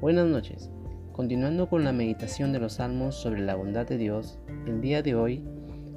Buenas 0.00 0.28
noches. 0.28 0.70
Continuando 1.12 1.68
con 1.68 1.84
la 1.84 1.92
meditación 1.92 2.54
de 2.54 2.58
los 2.58 2.76
salmos 2.76 3.16
sobre 3.16 3.42
la 3.42 3.54
bondad 3.54 3.86
de 3.86 3.98
Dios, 3.98 4.38
el 4.66 4.80
día 4.80 5.02
de 5.02 5.14
hoy 5.14 5.44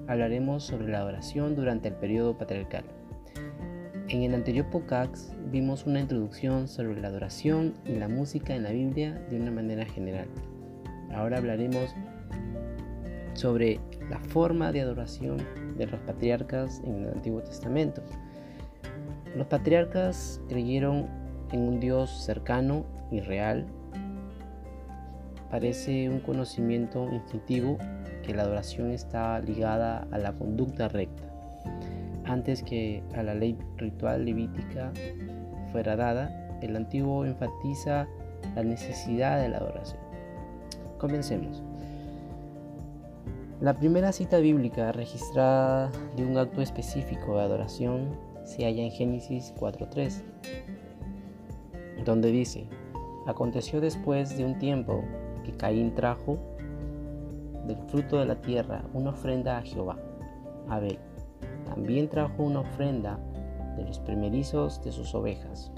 hablaremos 0.10 0.66
sobre 0.66 0.92
la 0.92 1.06
oración 1.06 1.56
durante 1.56 1.88
el 1.88 1.96
periodo 1.96 2.38
patriarcal. 2.38 2.84
En 4.10 4.24
el 4.24 4.36
anterior 4.36 4.70
podcast 4.70 5.34
vimos 5.54 5.86
una 5.86 6.02
introducción 6.02 6.68
sobre 6.68 7.00
la 7.00 7.08
adoración 7.08 7.76
y 7.86 7.94
la 7.94 8.10
música 8.10 8.54
en 8.54 8.64
la 8.64 8.72
Biblia 8.72 9.14
de 9.30 9.40
una 9.40 9.52
manera 9.52 9.86
general. 9.86 10.28
Ahora 11.14 11.38
hablaremos 11.38 11.96
sobre 13.36 13.80
la 14.10 14.20
forma 14.20 14.74
de 14.74 14.82
adoración 14.82 15.38
de 15.78 15.88
los 15.88 16.02
patriarcas 16.02 16.82
en 16.84 17.06
el 17.06 17.14
Antiguo 17.14 17.42
Testamento. 17.42 18.04
Los 19.34 19.48
patriarcas 19.48 20.42
creyeron 20.50 21.08
en 21.54 21.62
un 21.62 21.80
Dios 21.80 22.26
cercano 22.26 22.86
y 23.10 23.22
real 23.22 23.66
Parece 25.54 26.10
un 26.10 26.20
conocimiento 26.20 27.08
instintivo 27.14 27.78
que 28.24 28.34
la 28.34 28.42
adoración 28.42 28.90
está 28.90 29.40
ligada 29.40 30.08
a 30.10 30.18
la 30.18 30.34
conducta 30.34 30.88
recta, 30.88 31.32
antes 32.26 32.64
que 32.64 33.04
a 33.14 33.22
la 33.22 33.36
ley 33.36 33.56
ritual 33.78 34.26
levítica 34.26 34.92
fuera 35.72 35.96
dada, 35.96 36.58
el 36.64 36.76
antiguo 36.76 37.24
enfatiza 37.24 38.08
la 38.56 38.64
necesidad 38.64 39.40
de 39.40 39.50
la 39.50 39.60
adoración. 39.60 40.00
Comencemos. 40.98 41.62
La 43.62 43.78
primera 43.78 44.12
cita 44.12 44.40
bíblica 44.40 44.92
registrada 44.92 45.92
de 46.18 46.26
un 46.26 46.36
acto 46.36 46.64
específico 46.64 47.38
de 47.38 47.44
adoración 47.44 48.18
se 48.44 48.66
halla 48.66 48.82
en 48.82 48.90
Génesis 48.90 49.54
4.3, 49.60 50.24
donde 52.06 52.32
dice, 52.32 52.66
aconteció 53.28 53.82
después 53.82 54.36
de 54.36 54.46
un 54.46 54.58
tiempo 54.58 55.04
que 55.44 55.52
Caín 55.52 55.94
trajo 55.96 56.38
del 57.68 57.78
fruto 57.88 58.18
de 58.18 58.26
la 58.26 58.42
tierra 58.42 58.84
una 58.94 59.12
ofrenda 59.12 59.58
a 59.58 59.62
Jehová. 59.62 59.98
Abel 60.70 61.00
también 61.66 62.10
trajo 62.10 62.44
una 62.44 62.62
ofrenda 62.62 63.20
de 63.78 63.86
los 63.86 64.00
primerizos 64.00 64.84
de 64.84 64.92
sus 64.92 65.14
ovejas, 65.16 65.72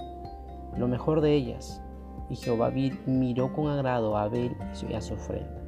lo 0.76 0.88
mejor 0.88 1.20
de 1.20 1.34
ellas, 1.34 1.82
y 2.28 2.36
Jehová 2.36 2.72
miró 3.06 3.52
con 3.52 3.68
agrado 3.68 4.16
a 4.16 4.24
Abel 4.24 4.56
y 4.88 4.94
a 4.94 5.00
su 5.00 5.14
ofrenda. 5.14 5.62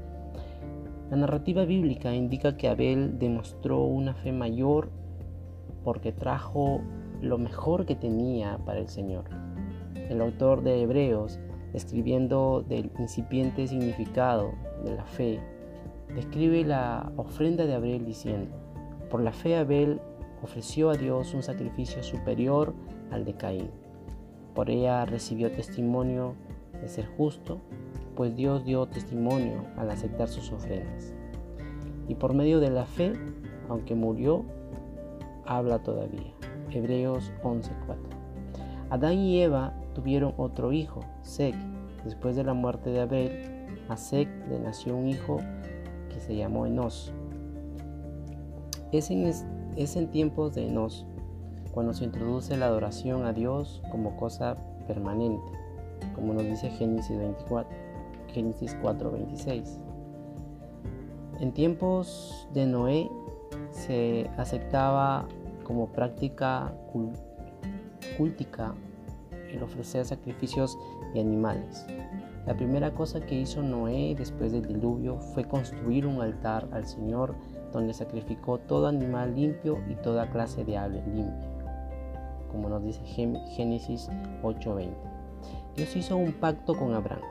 La 1.11 1.17
narrativa 1.17 1.65
bíblica 1.65 2.15
indica 2.15 2.57
que 2.57 2.69
Abel 2.69 3.19
demostró 3.19 3.81
una 3.85 4.13
fe 4.15 4.33
mayor 4.33 4.91
porque 5.83 6.13
trajo 6.13 6.83
lo 7.23 7.39
mejor 7.39 7.87
que 7.87 7.95
tenía 7.95 8.59
para 8.67 8.81
el 8.81 8.89
Señor. 8.89 9.25
El 9.95 10.21
autor 10.21 10.63
de 10.63 10.83
Hebreos 10.83 11.39
escribiendo 11.75 12.65
del 12.67 12.91
incipiente 12.99 13.67
significado 13.67 14.53
de 14.85 14.95
la 14.95 15.05
fe, 15.05 15.41
describe 16.15 16.65
la 16.65 17.13
ofrenda 17.17 17.67
de 17.67 17.75
Abel 17.75 18.05
diciendo, 18.05 18.55
por 19.11 19.23
la 19.23 19.33
fe 19.33 19.57
Abel 19.57 20.01
ofreció 20.43 20.91
a 20.91 20.95
Dios 20.95 21.35
un 21.35 21.43
sacrificio 21.43 22.03
superior 22.03 22.75
al 23.11 23.25
de 23.25 23.35
Caín. 23.35 23.71
Por 24.55 24.71
ella 24.71 25.05
recibió 25.05 25.51
testimonio 25.51 26.35
de 26.81 26.89
ser 26.89 27.07
justo, 27.17 27.59
pues 28.17 28.35
Dios 28.35 28.65
dio 28.65 28.87
testimonio 28.87 29.65
al 29.77 29.91
aceptar 29.91 30.29
sus 30.29 30.53
ofrendas. 30.53 31.15
Y 32.09 32.15
por 32.15 32.35
medio 32.35 32.61
de 32.61 32.71
la 32.71 32.85
fe, 32.85 33.13
aunque 33.69 33.95
murió, 33.95 34.45
habla 35.47 35.83
todavía. 35.83 36.33
Hebreos 36.71 37.33
11:4. 37.43 38.08
Adán 38.91 39.19
y 39.19 39.41
Eva 39.43 39.75
tuvieron 39.95 40.35
otro 40.37 40.73
hijo, 40.73 41.01
Sec. 41.23 41.55
Después 42.05 42.37
de 42.37 42.45
la 42.45 42.55
muerte 42.55 42.91
de 42.91 43.01
Abel, 43.01 43.67
a 43.89 43.97
Sec 43.97 44.29
le 44.49 44.59
nació 44.59 44.97
un 44.97 45.09
hijo 45.09 45.39
que 46.09 46.21
se 46.21 46.37
llamó 46.37 46.65
Enos. 46.67 47.13
Es 48.93 49.11
en, 49.11 49.27
es 49.77 49.97
en 49.97 50.11
tiempos 50.11 50.55
de 50.55 50.69
Enos 50.69 51.05
cuando 51.73 51.93
se 51.93 52.05
introduce 52.05 52.57
la 52.57 52.67
adoración 52.67 53.27
a 53.27 53.33
Dios 53.33 53.83
como 53.91 54.17
cosa 54.17 54.57
permanente, 54.87 55.53
como 56.15 56.33
nos 56.33 56.45
dice 56.45 56.71
Génesis 56.71 57.17
24, 57.17 57.71
Génesis 58.29 58.77
4:26. 58.83 59.79
En 61.41 61.53
tiempos 61.53 62.49
de 62.55 62.67
Noé 62.67 63.11
se 63.71 64.29
aceptaba 64.39 65.29
como 65.63 65.89
práctica 65.93 66.73
cultica 68.19 68.75
el 69.51 69.63
ofrecer 69.63 70.05
sacrificios 70.05 70.77
de 71.15 71.21
animales. 71.21 71.87
La 72.47 72.57
primera 72.57 72.93
cosa 72.95 73.21
que 73.21 73.35
hizo 73.35 73.63
Noé 73.63 74.15
después 74.17 74.53
del 74.53 74.67
diluvio 74.67 75.19
fue 75.19 75.45
construir 75.45 76.07
un 76.07 76.21
altar 76.21 76.69
al 76.73 76.87
Señor 76.87 77.35
donde 77.73 77.95
sacrificó 77.95 78.59
todo 78.59 78.89
animal 78.89 79.35
limpio 79.35 79.79
y 79.89 79.95
toda 79.97 80.31
clase 80.31 80.65
de 80.65 80.77
ave 80.77 81.03
limpia, 81.07 81.49
como 82.51 82.69
nos 82.69 82.83
dice 82.83 83.01
Génesis 83.05 84.11
8:20. 84.43 84.91
Dios 85.77 85.95
hizo 85.97 86.17
un 86.17 86.33
pacto 86.33 86.75
con 86.75 86.95
Abraham, 86.95 87.23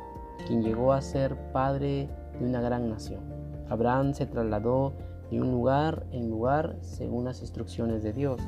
quien 0.47 0.63
llegó 0.63 0.93
a 0.93 1.01
ser 1.01 1.35
padre 1.51 2.07
de 2.39 2.45
una 2.45 2.61
gran 2.61 2.89
nación. 2.89 3.21
Abraham 3.69 4.13
se 4.13 4.25
trasladó 4.25 4.93
de 5.29 5.41
un 5.41 5.51
lugar 5.51 6.05
en 6.11 6.29
lugar 6.29 6.77
según 6.81 7.25
las 7.25 7.41
instrucciones 7.41 8.03
de 8.03 8.13
Dios 8.13 8.39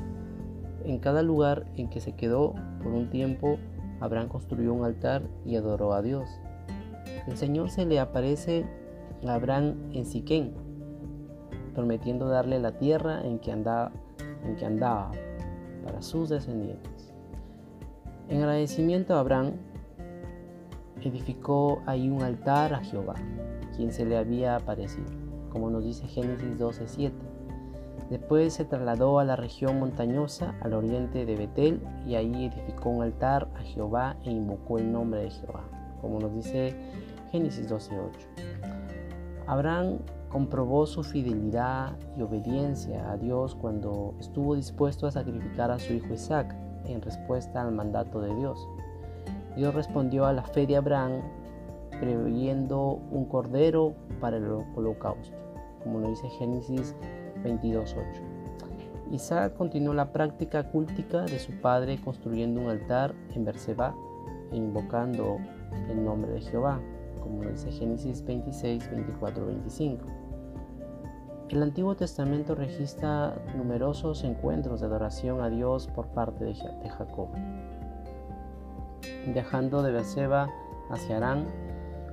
en 0.84 0.98
cada 0.98 1.22
lugar 1.22 1.66
en 1.76 1.88
que 1.88 2.00
se 2.00 2.12
quedó 2.12 2.54
por 2.82 2.92
un 2.92 3.10
tiempo, 3.10 3.58
Abraham 4.00 4.28
construyó 4.28 4.72
un 4.72 4.84
altar 4.84 5.22
y 5.44 5.56
adoró 5.56 5.92
a 5.92 6.02
Dios. 6.02 6.28
El 7.26 7.36
Señor 7.36 7.70
se 7.70 7.84
le 7.84 8.00
aparece 8.00 8.64
a 9.26 9.34
Abraham 9.34 9.74
en 9.92 10.06
Siquén, 10.06 10.54
prometiendo 11.74 12.28
darle 12.28 12.58
la 12.58 12.72
tierra 12.72 13.22
en 13.22 13.38
que 13.38 13.52
andaba, 13.52 13.92
para 15.84 16.02
sus 16.02 16.28
descendientes. 16.28 17.12
En 18.28 18.38
agradecimiento 18.38 19.14
a 19.14 19.20
Abraham, 19.20 19.52
edificó 21.02 21.82
ahí 21.86 22.08
un 22.08 22.22
altar 22.22 22.74
a 22.74 22.80
Jehová, 22.80 23.14
quien 23.76 23.92
se 23.92 24.04
le 24.04 24.16
había 24.16 24.56
aparecido, 24.56 25.06
como 25.50 25.70
nos 25.70 25.84
dice 25.84 26.06
Génesis 26.06 26.58
12:7. 26.58 27.29
Después 28.10 28.54
se 28.54 28.64
trasladó 28.64 29.20
a 29.20 29.24
la 29.24 29.36
región 29.36 29.78
montañosa 29.78 30.56
al 30.62 30.74
oriente 30.74 31.24
de 31.24 31.36
Betel 31.36 31.80
y 32.04 32.16
ahí 32.16 32.46
edificó 32.46 32.90
un 32.90 33.04
altar 33.04 33.48
a 33.56 33.62
Jehová 33.62 34.16
e 34.24 34.32
invocó 34.32 34.78
el 34.78 34.90
nombre 34.90 35.22
de 35.22 35.30
Jehová, 35.30 35.62
como 36.00 36.18
nos 36.18 36.34
dice 36.34 36.74
Génesis 37.30 37.68
12:8. 37.70 38.26
Abraham 39.46 39.98
comprobó 40.28 40.86
su 40.86 41.04
fidelidad 41.04 41.92
y 42.16 42.22
obediencia 42.22 43.12
a 43.12 43.16
Dios 43.16 43.54
cuando 43.54 44.14
estuvo 44.18 44.56
dispuesto 44.56 45.06
a 45.06 45.12
sacrificar 45.12 45.70
a 45.70 45.78
su 45.78 45.92
hijo 45.92 46.12
Isaac 46.12 46.52
en 46.86 47.00
respuesta 47.02 47.62
al 47.62 47.70
mandato 47.72 48.20
de 48.20 48.34
Dios. 48.34 48.58
Dios 49.54 49.72
respondió 49.72 50.26
a 50.26 50.32
la 50.32 50.42
fe 50.42 50.66
de 50.66 50.76
Abraham 50.76 51.22
previendo 52.00 53.00
un 53.12 53.24
cordero 53.26 53.94
para 54.20 54.38
el 54.38 54.46
holocausto, 54.74 55.36
como 55.84 56.00
nos 56.00 56.10
dice 56.10 56.28
Génesis 56.30 56.96
22.8. 57.42 58.40
Isaac 59.10 59.54
continuó 59.54 59.92
la 59.92 60.12
práctica 60.12 60.70
cultica 60.70 61.22
de 61.22 61.38
su 61.38 61.52
padre 61.60 62.00
construyendo 62.00 62.60
un 62.60 62.68
altar 62.68 63.14
en 63.34 63.44
Berseba 63.44 63.94
e 64.52 64.56
invocando 64.56 65.38
el 65.88 66.04
nombre 66.04 66.32
de 66.32 66.40
Jehová, 66.40 66.80
como 67.20 67.42
dice 67.42 67.72
Génesis 67.72 68.24
26, 68.24 68.90
24, 68.90 69.46
25. 69.46 70.04
El 71.48 71.64
Antiguo 71.64 71.96
Testamento 71.96 72.54
registra 72.54 73.34
numerosos 73.56 74.22
encuentros 74.22 74.80
de 74.80 74.86
adoración 74.86 75.40
a 75.40 75.50
Dios 75.50 75.88
por 75.88 76.06
parte 76.08 76.44
de 76.44 76.54
Jacob. 76.54 77.28
Viajando 79.34 79.82
de 79.82 79.90
Berseba 79.90 80.48
hacia 80.90 81.16
Arán, 81.16 81.46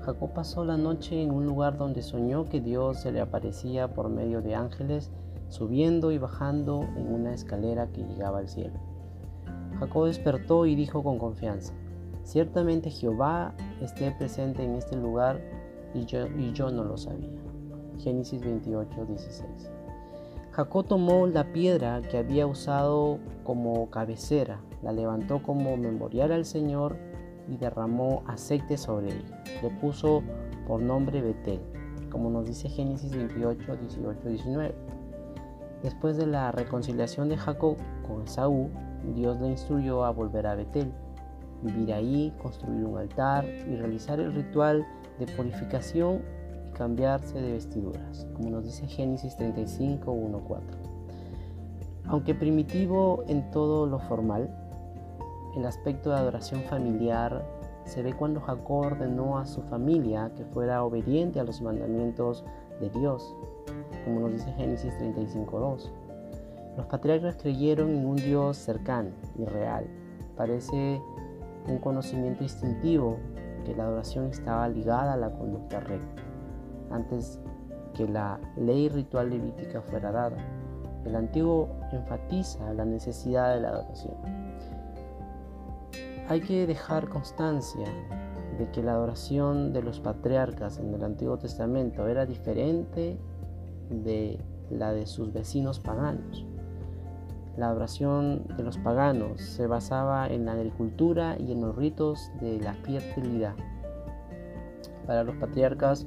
Jacob 0.08 0.32
pasó 0.32 0.64
la 0.64 0.78
noche 0.78 1.22
en 1.22 1.32
un 1.32 1.46
lugar 1.46 1.78
donde 1.78 2.02
soñó 2.02 2.46
que 2.46 2.62
Dios 2.62 3.02
se 3.02 3.12
le 3.12 3.20
aparecía 3.20 3.94
por 3.94 4.08
medio 4.08 4.42
de 4.42 4.56
ángeles 4.56 5.12
subiendo 5.50 6.14
y 6.14 6.18
bajando 6.18 6.88
en 6.96 7.14
una 7.14 7.34
escalera 7.34 7.88
que 7.88 8.06
llegaba 8.06 8.40
al 8.40 8.48
cielo. 8.48 8.80
Jacob 9.78 10.06
despertó 10.06 10.66
y 10.66 10.76
dijo 10.76 11.04
con 11.04 11.20
confianza, 11.20 11.74
ciertamente 12.24 12.90
Jehová 12.90 13.54
esté 13.82 14.10
presente 14.12 14.64
en 14.64 14.76
este 14.76 14.96
lugar 14.96 15.42
y 15.94 16.06
yo, 16.06 16.72
no 16.72 16.86
lo 16.86 16.96
sabía. 16.96 17.42
Génesis 17.98 18.40
28, 18.40 19.08
16. 19.08 19.70
Jacob 20.52 20.86
tomó 20.88 21.28
la 21.28 21.52
piedra 21.52 22.02
que 22.02 22.18
había 22.18 22.48
usado 22.48 23.20
como 23.44 23.90
cabecera, 23.90 24.62
la 24.82 24.94
levantó 24.94 25.44
como 25.44 25.76
memorial 25.76 26.32
al 26.32 26.46
Señor 26.46 26.96
y 27.48 27.58
derramó 27.58 28.24
aceite 28.28 28.78
sobre 28.78 29.08
ella. 29.08 29.44
Le 29.62 29.70
puso 29.70 30.24
por 30.68 30.82
nombre 30.82 31.22
Betel, 31.22 31.62
como 32.12 32.30
nos 32.30 32.48
dice 32.48 32.70
Génesis 32.70 33.16
28, 33.16 33.78
18, 33.78 34.30
19. 34.30 34.76
Después 35.84 36.18
de 36.18 36.26
la 36.26 36.52
reconciliación 36.52 37.30
de 37.30 37.38
Jacob 37.38 37.78
con 38.08 38.24
Esaú, 38.24 38.70
Dios 39.16 39.40
le 39.40 39.50
instruyó 39.50 40.04
a 40.04 40.12
volver 40.12 40.48
a 40.48 40.56
Betel, 40.56 40.92
vivir 41.62 41.94
ahí, 41.94 42.34
construir 42.42 42.84
un 42.84 42.98
altar 42.98 43.46
y 43.46 43.76
realizar 43.76 44.20
el 44.20 44.34
ritual 44.34 44.86
de 45.20 45.28
purificación 45.28 46.22
y 46.68 46.72
cambiarse 46.72 47.40
de 47.40 47.54
vestiduras, 47.54 48.28
como 48.34 48.50
nos 48.50 48.66
dice 48.66 48.88
Génesis 48.88 49.36
35, 49.38 50.12
1, 50.12 50.40
4. 50.48 50.78
Aunque 52.06 52.34
primitivo 52.34 53.24
en 53.28 53.50
todo 53.52 53.86
lo 53.86 54.00
formal, 54.00 54.50
el 55.58 55.66
aspecto 55.66 56.12
de 56.12 56.18
adoración 56.18 56.62
familiar 56.64 57.44
se 57.84 58.04
ve 58.04 58.14
cuando 58.14 58.40
Jacob 58.42 58.86
ordenó 58.86 59.40
a 59.40 59.46
su 59.46 59.64
familia 59.64 60.32
que 60.36 60.46
fuera 60.46 60.84
obediente 60.84 61.40
a 61.40 61.44
los 61.44 61.62
mandamientos 61.62 62.46
de 62.80 62.90
Dios, 62.92 63.36
como 64.06 64.20
nos 64.20 64.34
dice 64.34 64.52
Génesis 64.54 64.94
35.2. 65.00 65.90
Los 66.78 66.86
patriarcas 66.86 67.38
creyeron 67.38 67.90
en 67.90 68.06
un 68.06 68.18
Dios 68.18 68.58
cercano 68.58 69.10
y 69.36 69.46
real. 69.46 69.88
Parece 70.36 71.02
un 71.68 71.80
conocimiento 71.80 72.44
instintivo 72.44 73.18
que 73.66 73.76
la 73.76 73.86
adoración 73.86 74.28
estaba 74.28 74.70
ligada 74.70 75.14
a 75.14 75.18
la 75.18 75.32
conducta 75.32 75.80
recta, 75.80 76.22
antes 76.92 77.40
que 77.96 78.08
la 78.08 78.40
ley 78.58 78.90
ritual 78.90 79.32
levítica 79.32 79.82
fuera 79.82 80.12
dada. 80.12 80.38
El 81.04 81.16
antiguo 81.16 81.68
enfatiza 81.92 82.72
la 82.74 82.86
necesidad 82.86 83.56
de 83.56 83.62
la 83.62 83.70
adoración. 83.70 84.47
Hay 86.30 86.42
que 86.42 86.68
dejar 86.68 87.08
constancia 87.08 87.88
de 88.58 88.70
que 88.72 88.84
la 88.84 88.94
adoración 88.94 89.72
de 89.72 89.82
los 89.82 90.02
patriarcas 90.02 90.78
en 90.78 90.94
el 90.94 91.04
Antiguo 91.04 91.38
Testamento 91.38 92.06
era 92.08 92.26
diferente 92.26 93.18
de 93.90 94.38
la 94.70 94.92
de 94.92 95.06
sus 95.06 95.32
vecinos 95.32 95.80
paganos. 95.80 96.46
La 97.56 97.70
adoración 97.70 98.46
de 98.58 98.64
los 98.64 98.78
paganos 98.78 99.40
se 99.40 99.68
basaba 99.68 100.28
en 100.28 100.46
la 100.46 100.52
agricultura 100.52 101.38
y 101.40 101.54
en 101.54 101.62
los 101.62 101.76
ritos 101.76 102.30
de 102.42 102.60
la 102.60 102.74
fertilidad. 102.74 103.56
Para 105.06 105.24
los 105.24 105.38
patriarcas, 105.38 106.06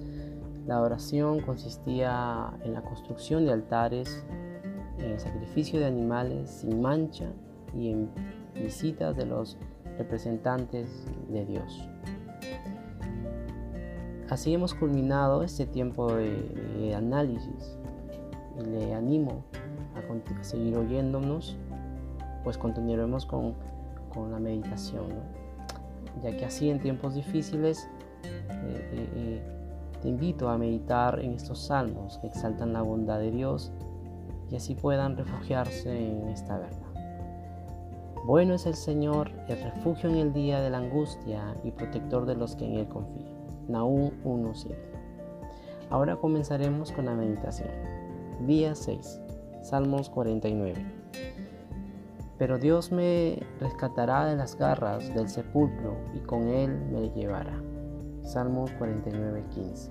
la 0.66 0.76
adoración 0.76 1.40
consistía 1.40 2.52
en 2.62 2.74
la 2.74 2.82
construcción 2.82 3.46
de 3.46 3.52
altares, 3.52 4.22
en 4.98 5.12
el 5.12 5.18
sacrificio 5.18 5.80
de 5.80 5.86
animales 5.86 6.50
sin 6.50 6.82
mancha 6.82 7.32
y 7.74 7.88
en 7.90 8.10
visitas 8.54 9.16
de 9.16 9.24
los 9.24 9.56
representantes 10.00 10.88
de 11.28 11.44
Dios. 11.44 11.86
Así 14.30 14.54
hemos 14.54 14.74
culminado 14.74 15.42
este 15.42 15.66
tiempo 15.66 16.14
de, 16.14 16.94
análisis 16.96 17.78
y 18.58 18.64
le 18.64 18.94
animo 18.94 19.44
a, 19.94 20.42
seguir 20.42 20.76
oyéndonos, 20.76 21.58
pues 22.44 22.56
continuaremos 22.56 23.26
con, 23.26 23.54
la 24.30 24.38
meditación, 24.40 25.06
ya 26.22 26.36
que 26.36 26.44
así 26.44 26.68
en 26.68 26.80
tiempos 26.80 27.14
difíciles 27.14 27.88
eh, 28.24 28.90
eh, 28.92 29.08
eh, 29.14 29.42
te 30.02 30.08
invito 30.08 30.48
a 30.48 30.58
meditar 30.58 31.20
en 31.20 31.34
estos 31.34 31.66
salmos 31.66 32.18
que 32.18 32.26
exaltan 32.26 32.72
la 32.72 32.82
bondad 32.82 33.18
de 33.20 33.30
Dios 33.30 33.72
y 34.50 34.56
así 34.56 34.74
puedan 34.74 35.16
refugiarse 35.16 35.90
en 35.90 36.28
esta 36.28 36.58
verdad. 36.58 36.89
Bueno 38.24 38.54
es 38.54 38.66
el 38.66 38.74
Señor, 38.74 39.30
el 39.48 39.62
refugio 39.62 40.10
en 40.10 40.16
el 40.16 40.32
día 40.32 40.60
de 40.60 40.70
la 40.70 40.78
angustia 40.78 41.56
y 41.64 41.70
protector 41.70 42.26
de 42.26 42.36
los 42.36 42.54
que 42.54 42.66
en 42.66 42.74
Él 42.74 42.88
confían. 42.88 43.32
Nahum 43.66 44.10
1.7. 44.24 44.76
Ahora 45.88 46.16
comenzaremos 46.16 46.92
con 46.92 47.06
la 47.06 47.14
meditación. 47.14 47.70
Día 48.46 48.74
6. 48.74 49.20
Salmos 49.62 50.10
49. 50.10 50.74
Pero 52.38 52.58
Dios 52.58 52.92
me 52.92 53.38
rescatará 53.58 54.26
de 54.26 54.36
las 54.36 54.56
garras 54.56 55.14
del 55.14 55.28
sepulcro 55.28 55.96
y 56.14 56.20
con 56.20 56.48
él 56.48 56.78
me 56.90 57.10
llevará. 57.10 57.60
Salmos 58.22 58.70
49:15. 58.78 59.90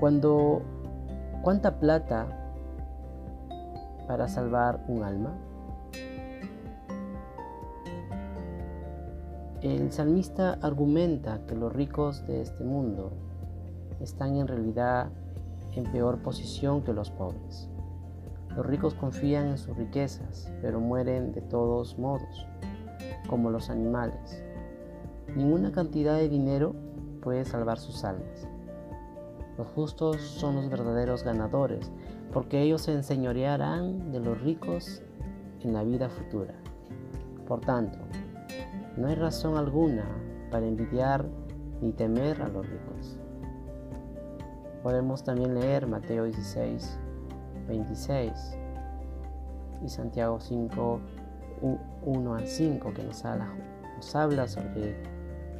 Cuando 0.00 0.62
¿cuánta 1.42 1.78
plata 1.78 2.43
para 4.06 4.28
salvar 4.28 4.84
un 4.88 5.02
alma? 5.02 5.34
El 9.62 9.90
salmista 9.92 10.58
argumenta 10.60 11.40
que 11.46 11.54
los 11.54 11.72
ricos 11.72 12.26
de 12.26 12.42
este 12.42 12.64
mundo 12.64 13.12
están 14.00 14.36
en 14.36 14.46
realidad 14.46 15.08
en 15.72 15.90
peor 15.90 16.18
posición 16.18 16.82
que 16.82 16.92
los 16.92 17.10
pobres. 17.10 17.68
Los 18.56 18.66
ricos 18.66 18.94
confían 18.94 19.48
en 19.48 19.58
sus 19.58 19.76
riquezas, 19.76 20.52
pero 20.60 20.80
mueren 20.80 21.32
de 21.32 21.40
todos 21.40 21.98
modos, 21.98 22.46
como 23.26 23.50
los 23.50 23.70
animales. 23.70 24.42
Ninguna 25.34 25.72
cantidad 25.72 26.16
de 26.16 26.28
dinero 26.28 26.76
puede 27.22 27.44
salvar 27.44 27.78
sus 27.78 28.04
almas. 28.04 28.46
Los 29.56 29.66
justos 29.68 30.20
son 30.20 30.56
los 30.56 30.68
verdaderos 30.68 31.24
ganadores, 31.24 31.90
porque 32.34 32.60
ellos 32.60 32.82
se 32.82 32.92
enseñorearán 32.92 34.10
de 34.10 34.18
los 34.18 34.40
ricos 34.40 35.00
en 35.60 35.72
la 35.72 35.84
vida 35.84 36.08
futura. 36.08 36.54
Por 37.46 37.60
tanto, 37.60 37.96
no 38.96 39.06
hay 39.06 39.14
razón 39.14 39.56
alguna 39.56 40.04
para 40.50 40.66
envidiar 40.66 41.24
ni 41.80 41.92
temer 41.92 42.42
a 42.42 42.48
los 42.48 42.68
ricos. 42.68 43.20
Podemos 44.82 45.22
también 45.22 45.54
leer 45.54 45.86
Mateo 45.86 46.24
16, 46.24 46.98
26 47.68 48.58
y 49.84 49.88
Santiago 49.88 50.40
5, 50.40 51.00
1 52.02 52.34
al 52.34 52.46
5, 52.46 52.92
que 52.94 53.04
nos 53.04 53.24
habla, 53.24 53.48
nos 53.94 54.14
habla 54.16 54.48
sobre 54.48 54.96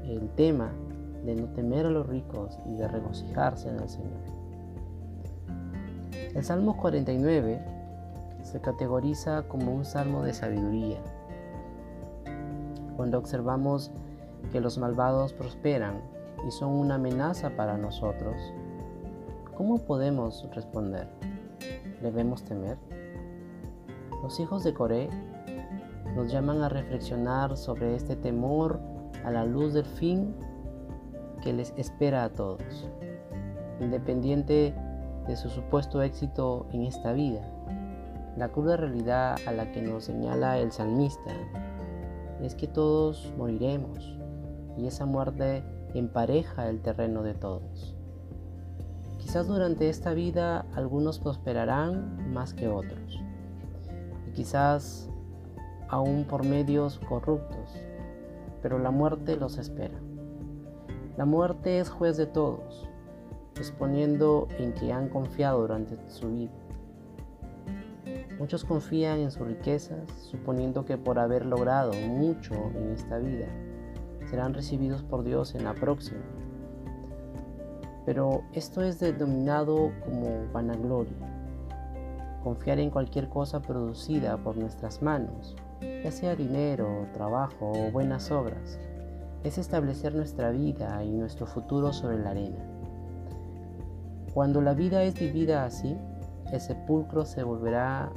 el 0.05 0.29
tema 0.31 0.73
de 1.25 1.37
no 1.37 1.47
temer 1.51 1.87
a 1.87 1.91
los 1.91 2.07
ricos 2.09 2.59
y 2.67 2.75
de 2.75 2.89
regocijarse 2.89 3.69
en 3.69 3.79
el 3.79 3.89
Señor. 3.89 4.44
El 6.35 6.45
Salmo 6.45 6.77
49 6.77 7.65
se 8.43 8.61
categoriza 8.61 9.45
como 9.49 9.75
un 9.75 9.85
salmo 9.85 10.23
de 10.23 10.35
sabiduría. 10.35 10.99
Cuando 12.97 13.19
observamos 13.19 13.91
que 14.53 14.61
los 14.61 14.79
malvados 14.79 15.33
prosperan 15.33 16.01
y 16.47 16.51
son 16.51 16.73
una 16.73 16.97
amenaza 16.97 17.51
para 17.51 17.79
nosotros, 17.79 18.37
¿Cómo 19.57 19.79
podemos 19.79 20.49
responder? 20.53 21.07
¿Debemos 22.03 22.43
temer? 22.43 22.77
Los 24.21 24.41
hijos 24.41 24.65
de 24.65 24.75
Coré 24.75 25.09
nos 26.17 26.33
llaman 26.33 26.61
a 26.63 26.69
reflexionar 26.69 27.57
sobre 27.57 27.95
este 27.95 28.17
temor 28.17 28.81
a 29.25 29.31
la 29.31 29.45
luz 29.45 29.73
del 29.73 29.85
fin 29.85 30.35
que 31.41 31.53
les 31.53 31.73
espera 31.77 32.25
a 32.25 32.31
todos, 32.31 32.91
independiente 33.79 34.75
de 35.27 35.37
su 35.37 35.49
supuesto 35.49 36.03
éxito 36.03 36.67
en 36.73 36.83
esta 36.83 37.13
vida. 37.13 37.43
La 38.37 38.49
cruda 38.49 38.77
realidad 38.77 39.37
a 39.47 39.53
la 39.53 39.71
que 39.73 39.81
nos 39.81 40.05
señala 40.05 40.59
el 40.59 40.73
salmista 40.73 41.33
es 42.43 42.55
que 42.55 42.67
todos 42.67 43.33
moriremos 43.39 44.19
y 44.77 44.87
esa 44.87 45.07
muerte 45.07 45.63
empareja 45.95 46.69
el 46.69 46.81
terreno 46.81 47.23
de 47.23 47.35
todos. 47.35 47.95
Quizás 49.19 49.47
durante 49.47 49.89
esta 49.89 50.13
vida 50.13 50.67
algunos 50.75 51.19
prosperarán 51.19 52.33
más 52.33 52.53
que 52.53 52.69
otros. 52.69 53.21
Y 54.29 54.33
quizás 54.33 55.09
aún 55.89 56.25
por 56.25 56.45
medios 56.45 56.99
corruptos. 56.99 57.75
Pero 58.63 58.79
la 58.79 58.91
muerte 58.91 59.37
los 59.37 59.59
espera. 59.59 59.99
La 61.17 61.25
muerte 61.25 61.79
es 61.79 61.89
juez 61.89 62.17
de 62.17 62.27
todos, 62.27 62.89
exponiendo 63.57 64.49
en 64.59 64.73
que 64.73 64.93
han 64.93 65.09
confiado 65.09 65.61
durante 65.61 65.97
su 66.09 66.31
vida. 66.31 66.53
Muchos 68.39 68.65
confían 68.65 69.21
en 69.21 69.31
sus 69.31 69.47
riquezas, 69.47 70.11
suponiendo 70.31 70.85
que 70.85 70.99
por 70.99 71.19
haber 71.19 71.47
logrado 71.47 71.93
mucho 71.93 72.55
en 72.75 72.93
esta 72.93 73.19
vida, 73.19 73.47
serán 74.29 74.55
recibidos 74.55 75.03
por 75.03 75.23
Dios 75.23 75.55
en 75.55 75.65
la 75.65 75.75
próxima 75.75 76.21
pero 78.05 78.43
esto 78.53 78.83
es 78.83 79.01
denominado 79.01 79.93
como 80.05 80.47
vanagloria. 80.53 81.17
Confiar 82.43 82.79
en 82.79 82.91
cualquier 82.91 83.29
cosa 83.29 83.63
producida 83.63 84.37
por 84.37 84.57
nuestras 84.57 85.01
manos, 85.01 85.57
ya 85.81 86.11
sea 86.11 86.37
dinero, 86.37 87.07
trabajo 87.15 87.73
o 87.73 87.91
buenas 87.91 88.31
obras, 88.31 88.79
es 89.43 89.57
establecer 89.57 90.15
nuestra 90.15 90.51
vida 90.51 91.03
y 91.03 91.11
nuestro 91.11 91.47
futuro 91.47 91.93
sobre 91.93 92.19
la 92.19 92.31
arena. 92.31 92.74
Cuando 94.35 94.61
la 94.61 94.75
vida 94.75 95.05
es 95.05 95.15
vivida 95.15 95.65
así, 95.65 95.97
el 96.53 96.61
sepulcro 96.61 97.25
se 97.25 97.45
volverá 97.45 98.11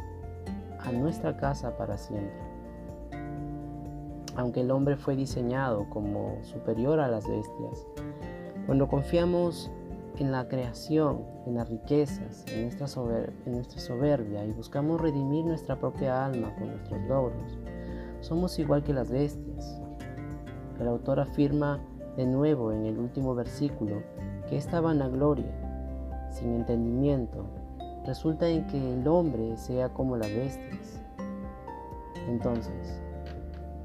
a 0.79 0.91
nuestra 0.91 1.37
casa 1.37 1.77
para 1.77 1.99
siempre. 1.99 2.41
Aunque 4.35 4.61
el 4.61 4.71
hombre 4.71 4.97
fue 4.97 5.15
diseñado 5.15 5.87
como 5.91 6.43
superior 6.43 6.99
a 6.99 7.07
las 7.07 7.27
bestias, 7.27 7.85
cuando 8.65 8.87
confiamos 8.87 9.69
en 10.17 10.31
la 10.31 10.47
creación, 10.47 11.21
en 11.45 11.53
las 11.53 11.69
riquezas, 11.69 12.43
en 12.47 12.63
nuestra, 12.63 12.87
soberbia 12.87 14.43
y 14.43 14.51
buscamos 14.53 14.99
redimir 14.99 15.45
nuestra 15.45 15.79
propia 15.79 16.25
alma 16.25 16.51
con 16.55 16.71
nuestros 16.71 16.99
logros, 17.01 17.59
somos 18.21 18.57
igual 18.57 18.83
que 18.83 18.91
las 18.91 19.11
bestias. 19.11 19.79
El 20.79 20.87
autor 20.87 21.19
afirma 21.19 21.79
de 22.15 22.25
nuevo 22.25 22.71
en 22.71 22.87
el 22.87 22.97
último 22.97 23.35
versículo 23.35 24.01
que 24.49 24.57
esta 24.57 24.81
vanagloria, 24.81 25.66
sin 26.31 26.53
entendimiento, 26.53 27.45
resulta 28.05 28.47
en 28.47 28.65
que 28.67 28.93
el 28.93 29.07
hombre 29.07 29.57
sea 29.57 29.89
como 29.89 30.15
las 30.17 30.29
bestias. 30.29 31.01
Entonces, 32.27 33.01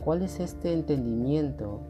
¿cuál 0.04 0.22
es 0.22 0.40
este 0.40 0.72
entendimiento 0.72 1.80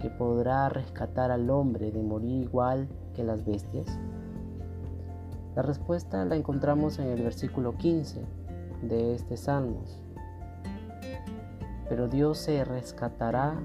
que 0.00 0.10
podrá 0.10 0.68
rescatar 0.68 1.30
al 1.30 1.50
hombre 1.50 1.90
de 1.90 2.02
morir 2.02 2.42
igual 2.42 2.88
que 3.14 3.24
las 3.24 3.44
bestias? 3.44 3.86
La 5.56 5.62
respuesta 5.62 6.24
la 6.24 6.36
encontramos 6.36 6.98
en 6.98 7.08
el 7.08 7.22
versículo 7.22 7.76
15 7.76 8.20
de 8.82 9.14
este 9.14 9.36
Salmos. 9.36 10.00
Pero 11.88 12.08
Dios 12.08 12.38
se 12.38 12.64
rescatará 12.64 13.60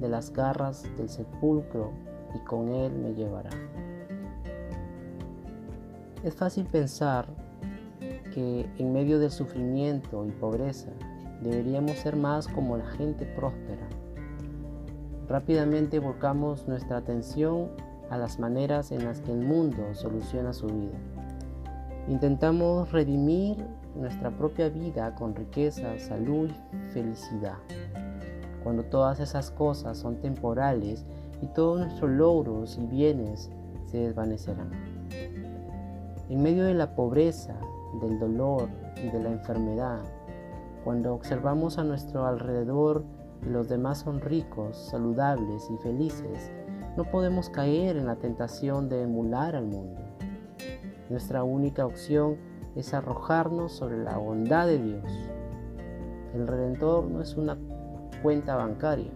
de 0.00 0.08
las 0.08 0.32
garras 0.32 0.84
del 0.96 1.08
sepulcro 1.08 1.90
y 2.34 2.38
con 2.44 2.68
él 2.68 2.92
me 2.92 3.14
llevará. 3.14 3.50
Es 6.26 6.34
fácil 6.34 6.66
pensar 6.66 7.28
que 8.34 8.68
en 8.78 8.92
medio 8.92 9.20
del 9.20 9.30
sufrimiento 9.30 10.26
y 10.26 10.32
pobreza 10.32 10.88
deberíamos 11.40 11.98
ser 11.98 12.16
más 12.16 12.48
como 12.48 12.76
la 12.76 12.84
gente 12.84 13.24
próspera. 13.26 13.86
Rápidamente 15.28 16.00
volcamos 16.00 16.66
nuestra 16.66 16.96
atención 16.96 17.68
a 18.10 18.18
las 18.18 18.40
maneras 18.40 18.90
en 18.90 19.04
las 19.04 19.20
que 19.20 19.30
el 19.30 19.38
mundo 19.38 19.94
soluciona 19.94 20.52
su 20.52 20.66
vida. 20.66 20.98
Intentamos 22.08 22.90
redimir 22.90 23.64
nuestra 23.94 24.36
propia 24.36 24.68
vida 24.68 25.14
con 25.14 25.32
riqueza, 25.32 25.96
salud 26.00 26.50
y 26.72 26.92
felicidad 26.92 27.58
cuando 28.64 28.82
todas 28.82 29.20
esas 29.20 29.52
cosas 29.52 29.96
son 29.96 30.16
temporales 30.16 31.06
y 31.40 31.46
todos 31.46 31.78
nuestros 31.78 32.10
logros 32.10 32.78
y 32.78 32.86
bienes 32.86 33.48
se 33.84 33.98
desvanecerán. 33.98 34.95
En 36.28 36.42
medio 36.42 36.64
de 36.64 36.74
la 36.74 36.96
pobreza, 36.96 37.54
del 38.00 38.18
dolor 38.18 38.68
y 38.96 39.10
de 39.10 39.22
la 39.22 39.30
enfermedad, 39.30 40.00
cuando 40.82 41.14
observamos 41.14 41.78
a 41.78 41.84
nuestro 41.84 42.26
alrededor 42.26 43.04
y 43.46 43.50
los 43.50 43.68
demás 43.68 43.98
son 43.98 44.20
ricos, 44.20 44.76
saludables 44.90 45.70
y 45.70 45.76
felices, 45.78 46.50
no 46.96 47.04
podemos 47.04 47.48
caer 47.48 47.96
en 47.96 48.06
la 48.06 48.16
tentación 48.16 48.88
de 48.88 49.02
emular 49.02 49.54
al 49.54 49.66
mundo. 49.66 50.00
Nuestra 51.10 51.44
única 51.44 51.86
opción 51.86 52.38
es 52.74 52.92
arrojarnos 52.92 53.70
sobre 53.70 53.98
la 53.98 54.18
bondad 54.18 54.66
de 54.66 54.78
Dios. 54.78 55.30
El 56.34 56.48
Redentor 56.48 57.04
no 57.04 57.22
es 57.22 57.36
una 57.36 57.56
cuenta 58.22 58.56
bancaria 58.56 59.12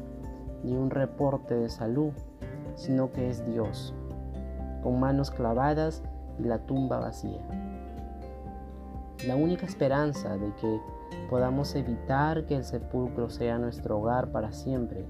ni 0.63 0.77
un 0.77 0.91
reporte 0.91 1.57
de 1.57 1.69
salud, 1.69 2.13
sino 2.77 3.11
que 3.11 3.29
es 3.29 3.45
Dios, 3.45 3.95
con 4.83 5.01
manos 5.01 5.33
clavadas 5.33 6.05
la 6.45 6.59
tumba 6.67 6.99
vacía. 6.99 7.41
La 9.27 9.37
única 9.37 9.67
esperanza 9.67 10.37
de 10.37 10.55
que 10.55 10.81
podamos 11.29 11.75
evitar 11.75 12.47
que 12.47 12.57
el 12.57 12.65
sepulcro 12.65 13.31
sea 13.31 13.59
nuestro 13.59 13.99
hogar 13.99 14.33
para 14.33 14.53
siempre 14.53 15.05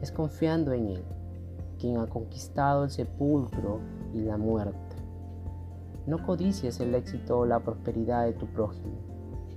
es 0.00 0.10
confiando 0.10 0.72
en 0.72 0.88
Él, 0.88 1.04
quien 1.78 1.98
ha 1.98 2.06
conquistado 2.06 2.84
el 2.84 2.90
sepulcro 2.90 3.80
y 4.12 4.20
la 4.20 4.36
muerte. 4.36 4.96
No 6.06 6.26
codicies 6.26 6.80
el 6.80 6.94
éxito 6.94 7.38
o 7.38 7.46
la 7.46 7.60
prosperidad 7.60 8.24
de 8.24 8.32
tu 8.32 8.46
prójimo. 8.46 9.12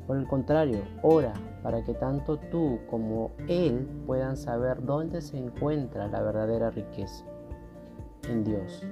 Por 0.05 0.17
el 0.17 0.27
contrario, 0.27 0.81
ora 1.01 1.33
para 1.63 1.83
que 1.83 1.95
tanto 1.95 2.37
tú 2.37 2.77
como 2.91 3.31
Él 3.47 3.87
puedan 4.05 4.37
saber 4.37 4.85
dónde 4.85 5.21
se 5.21 5.37
encuentra 5.37 6.07
la 6.07 6.21
verdadera 6.21 6.69
riqueza. 6.69 7.25
En 8.29 8.43
Dios, 8.43 8.83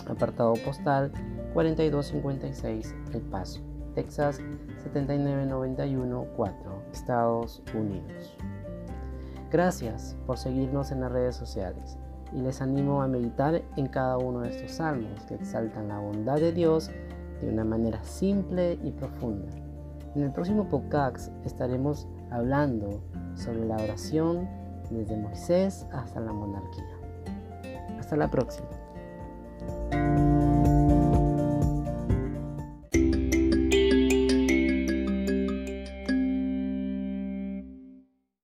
apartado 0.08 0.54
postal 0.66 1.12
4256 1.54 2.96
El 3.14 3.22
Paso, 3.22 3.62
Texas 3.96 4.42
79914, 4.84 6.56
Estados 6.92 7.64
Unidos. 7.74 8.38
Gracias 9.50 10.18
por 10.26 10.38
seguirnos 10.38 10.92
en 10.92 11.02
las 11.02 11.12
redes 11.12 11.36
sociales 11.36 11.98
y 12.34 12.42
les 12.42 12.62
animo 12.62 13.02
a 13.02 13.08
meditar 13.08 13.62
en 13.78 13.88
cada 13.88 14.18
uno 14.18 14.42
de 14.42 14.50
estos 14.50 14.72
salmos 14.72 15.24
que 15.24 15.36
exaltan 15.36 15.88
la 15.88 16.00
bondad 16.00 16.36
de 16.36 16.52
Dios 16.52 16.92
de 17.42 17.50
una 17.50 17.64
manera 17.64 18.04
simple 18.04 18.78
y 18.84 18.92
profunda. 18.92 19.48
En 20.18 20.24
el 20.24 20.32
próximo 20.32 20.68
podcast 20.68 21.32
estaremos 21.46 22.08
hablando 22.32 23.04
sobre 23.36 23.64
la 23.66 23.76
oración 23.76 24.50
desde 24.90 25.16
Moisés 25.16 25.86
hasta 25.92 26.20
la 26.20 26.34
monarquía. 26.34 26.98
Hasta 28.00 28.16
la 28.18 28.28
próxima. 28.28 28.68